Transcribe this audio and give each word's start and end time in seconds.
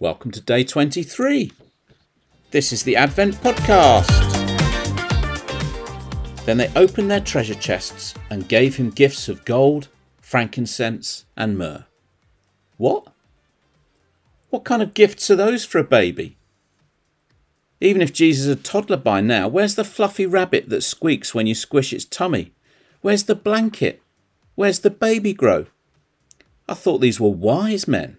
Welcome 0.00 0.30
to 0.30 0.40
day 0.40 0.64
23. 0.64 1.52
This 2.52 2.72
is 2.72 2.84
the 2.84 2.96
Advent 2.96 3.34
Podcast. 3.34 4.08
Then 6.46 6.56
they 6.56 6.72
opened 6.74 7.10
their 7.10 7.20
treasure 7.20 7.54
chests 7.54 8.14
and 8.30 8.48
gave 8.48 8.76
him 8.76 8.88
gifts 8.88 9.28
of 9.28 9.44
gold, 9.44 9.88
frankincense, 10.18 11.26
and 11.36 11.58
myrrh. 11.58 11.84
What? 12.78 13.08
What 14.48 14.64
kind 14.64 14.80
of 14.80 14.94
gifts 14.94 15.30
are 15.30 15.36
those 15.36 15.66
for 15.66 15.76
a 15.76 15.84
baby? 15.84 16.38
Even 17.82 18.00
if 18.00 18.10
Jesus 18.10 18.46
is 18.46 18.52
a 18.52 18.56
toddler 18.56 18.96
by 18.96 19.20
now, 19.20 19.48
where's 19.48 19.74
the 19.74 19.84
fluffy 19.84 20.24
rabbit 20.24 20.70
that 20.70 20.80
squeaks 20.80 21.34
when 21.34 21.46
you 21.46 21.54
squish 21.54 21.92
its 21.92 22.06
tummy? 22.06 22.54
Where's 23.02 23.24
the 23.24 23.34
blanket? 23.34 24.00
Where's 24.54 24.78
the 24.78 24.88
baby 24.88 25.34
grow? 25.34 25.66
I 26.66 26.72
thought 26.72 27.02
these 27.02 27.20
were 27.20 27.28
wise 27.28 27.86
men. 27.86 28.16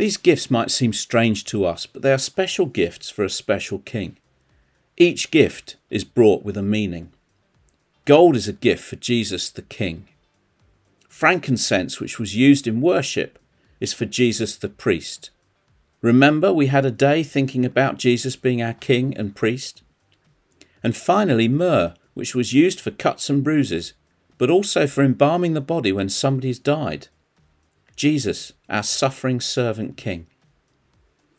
These 0.00 0.16
gifts 0.16 0.50
might 0.50 0.70
seem 0.70 0.94
strange 0.94 1.44
to 1.44 1.66
us, 1.66 1.84
but 1.84 2.00
they 2.00 2.10
are 2.10 2.16
special 2.16 2.64
gifts 2.64 3.10
for 3.10 3.22
a 3.22 3.28
special 3.28 3.80
king. 3.80 4.16
Each 4.96 5.30
gift 5.30 5.76
is 5.90 6.04
brought 6.04 6.42
with 6.42 6.56
a 6.56 6.62
meaning. 6.62 7.12
Gold 8.06 8.34
is 8.34 8.48
a 8.48 8.54
gift 8.54 8.82
for 8.82 8.96
Jesus 8.96 9.50
the 9.50 9.60
King. 9.60 10.08
Frankincense, 11.06 12.00
which 12.00 12.18
was 12.18 12.34
used 12.34 12.66
in 12.66 12.80
worship, 12.80 13.38
is 13.78 13.92
for 13.92 14.06
Jesus 14.06 14.56
the 14.56 14.70
priest. 14.70 15.28
Remember, 16.00 16.50
we 16.50 16.68
had 16.68 16.86
a 16.86 16.90
day 16.90 17.22
thinking 17.22 17.66
about 17.66 17.98
Jesus 17.98 18.36
being 18.36 18.62
our 18.62 18.72
king 18.72 19.14
and 19.18 19.36
priest. 19.36 19.82
And 20.82 20.96
finally, 20.96 21.46
myrrh, 21.46 21.92
which 22.14 22.34
was 22.34 22.54
used 22.54 22.80
for 22.80 22.90
cuts 22.90 23.28
and 23.28 23.44
bruises, 23.44 23.92
but 24.38 24.48
also 24.48 24.86
for 24.86 25.04
embalming 25.04 25.52
the 25.52 25.60
body 25.60 25.92
when 25.92 26.08
somebody's 26.08 26.58
died. 26.58 27.08
Jesus, 28.00 28.54
our 28.66 28.82
suffering 28.82 29.42
servant 29.42 29.98
king. 29.98 30.26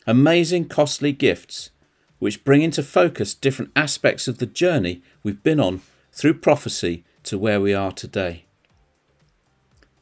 Amazing, 0.06 0.66
costly 0.66 1.12
gifts 1.12 1.72
which 2.20 2.44
bring 2.44 2.62
into 2.62 2.84
focus 2.84 3.34
different 3.34 3.72
aspects 3.76 4.28
of 4.28 4.38
the 4.38 4.46
journey 4.46 5.02
we've 5.24 5.42
been 5.42 5.60
on 5.60 5.82
through 6.12 6.36
prophecy 6.36 7.04
to 7.24 7.40
where 7.40 7.60
we 7.60 7.74
are 7.74 7.92
today. 7.92 8.46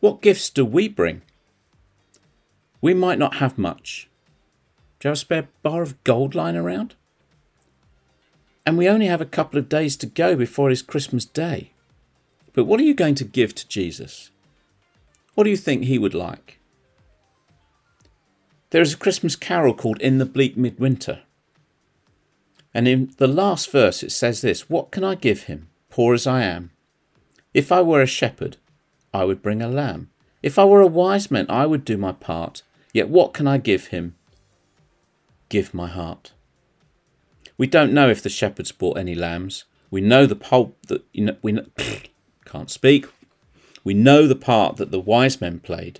What 0.02 0.22
gifts 0.22 0.50
do 0.50 0.66
we 0.66 0.90
bring? 0.90 1.22
We 2.82 2.94
might 2.94 3.20
not 3.20 3.36
have 3.36 3.58
much, 3.58 4.10
do 5.00 5.08
you 5.08 5.12
have 5.12 5.18
a 5.18 5.20
spare 5.22 5.48
bar 5.64 5.82
of 5.82 6.04
gold 6.04 6.36
lying 6.36 6.58
around? 6.58 6.96
And 8.66 8.78
we 8.78 8.90
only 8.90 9.06
have 9.06 9.22
a 9.22 9.26
couple 9.26 9.58
of 9.58 9.70
days 9.70 9.96
to 9.96 10.06
go 10.06 10.36
before 10.36 10.70
it 10.70 10.74
is 10.74 10.82
Christmas 10.82 11.24
day. 11.24 11.72
But 12.52 12.66
what 12.66 12.82
are 12.82 12.84
you 12.84 12.94
going 12.94 13.16
to 13.16 13.24
give 13.24 13.56
to 13.56 13.68
Jesus? 13.70 14.32
What 15.40 15.46
do 15.46 15.52
you 15.52 15.56
think 15.56 15.86
he 15.86 15.98
would 15.98 16.14
like? 16.14 16.60
There 18.72 18.82
is 18.82 18.94
a 18.94 18.98
Christmas 18.98 19.38
carol 19.38 19.74
called 19.74 20.02
In 20.02 20.18
the 20.18 20.26
Bleak 20.26 20.58
Midwinter. 20.58 21.22
And 22.74 22.90
in 22.90 23.14
the 23.20 23.28
last 23.28 23.72
verse 23.72 24.04
it 24.04 24.12
says 24.12 24.42
this 24.42 24.70
What 24.70 24.92
can 24.92 25.06
I 25.06 25.16
give 25.16 25.44
him, 25.44 25.70
poor 25.90 26.14
as 26.14 26.28
I 26.28 26.44
am? 26.44 26.72
If 27.54 27.72
I 27.72 27.82
were 27.82 28.02
a 28.02 28.06
shepherd, 28.06 28.58
I 29.14 29.24
would 29.24 29.42
bring 29.42 29.62
a 29.62 29.70
lamb. 29.70 30.10
If 30.44 30.60
I 30.60 30.66
were 30.66 30.82
a 30.82 30.88
wise 30.88 31.32
man, 31.32 31.46
I 31.48 31.66
would 31.66 31.86
do 31.86 31.96
my 31.96 32.12
part. 32.12 32.62
Yet 32.92 33.08
what 33.08 33.34
can 33.34 33.48
I 33.48 33.60
give 33.60 33.88
him? 33.88 34.16
give 35.48 35.74
my 35.74 35.88
heart. 35.88 36.34
We 37.58 37.66
don't 37.66 37.94
know 37.94 38.10
if 38.10 38.22
the 38.22 38.28
shepherds 38.28 38.74
bought 38.74 38.98
any 38.98 39.16
lambs. 39.16 39.64
We 39.90 40.02
know 40.02 40.26
the 40.26 40.36
pulp 40.36 40.76
that 40.88 41.06
you 41.14 41.24
know, 41.24 41.38
we 41.42 41.54
know, 41.54 41.66
can't 42.44 42.70
speak. 42.70 43.06
We 43.90 43.96
know 43.96 44.28
the 44.28 44.36
part 44.36 44.78
that 44.78 44.92
the 44.92 45.00
wise 45.00 45.42
men 45.42 45.62
played. 45.62 46.00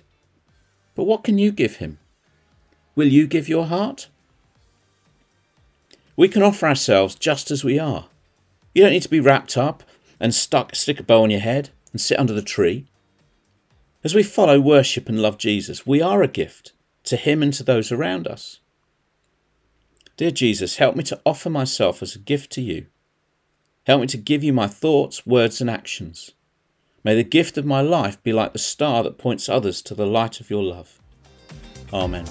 But 0.94 1.06
what 1.06 1.24
can 1.24 1.38
you 1.38 1.50
give 1.50 1.78
him? 1.78 1.98
Will 2.94 3.08
you 3.08 3.26
give 3.26 3.48
your 3.48 3.66
heart? 3.66 4.06
We 6.14 6.28
can 6.28 6.44
offer 6.44 6.68
ourselves 6.68 7.16
just 7.16 7.50
as 7.50 7.64
we 7.64 7.80
are. 7.80 8.06
You 8.76 8.84
don't 8.84 8.92
need 8.92 9.02
to 9.02 9.08
be 9.08 9.18
wrapped 9.18 9.56
up 9.56 9.82
and 10.20 10.32
stuck, 10.32 10.76
stick 10.76 11.00
a 11.00 11.02
bow 11.02 11.24
on 11.24 11.30
your 11.30 11.40
head 11.40 11.70
and 11.90 12.00
sit 12.00 12.16
under 12.16 12.32
the 12.32 12.42
tree. 12.42 12.86
As 14.04 14.14
we 14.14 14.22
follow, 14.22 14.60
worship, 14.60 15.08
and 15.08 15.20
love 15.20 15.36
Jesus, 15.36 15.84
we 15.84 16.00
are 16.00 16.22
a 16.22 16.28
gift 16.28 16.72
to 17.02 17.16
Him 17.16 17.42
and 17.42 17.52
to 17.54 17.64
those 17.64 17.90
around 17.90 18.28
us. 18.28 18.60
Dear 20.16 20.30
Jesus, 20.30 20.76
help 20.76 20.94
me 20.94 21.02
to 21.02 21.20
offer 21.26 21.50
myself 21.50 22.04
as 22.04 22.14
a 22.14 22.20
gift 22.20 22.52
to 22.52 22.62
you. 22.62 22.86
Help 23.84 24.02
me 24.02 24.06
to 24.06 24.16
give 24.16 24.44
you 24.44 24.52
my 24.52 24.68
thoughts, 24.68 25.26
words, 25.26 25.60
and 25.60 25.68
actions. 25.68 26.30
May 27.02 27.14
the 27.14 27.24
gift 27.24 27.56
of 27.56 27.64
my 27.64 27.80
life 27.80 28.22
be 28.22 28.32
like 28.32 28.52
the 28.52 28.58
star 28.58 29.02
that 29.02 29.16
points 29.16 29.48
others 29.48 29.80
to 29.82 29.94
the 29.94 30.06
light 30.06 30.40
of 30.40 30.50
your 30.50 30.62
love. 30.62 31.00
Amen. 31.92 32.26